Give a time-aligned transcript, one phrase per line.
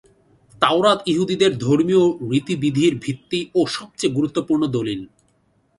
[0.61, 5.01] তাওরাত ইহুদীদের ধর্মীয় রীতি-বিধির ভিত্তি ও সবচেয়ে গুরুত্বপূর্ণ দলিল।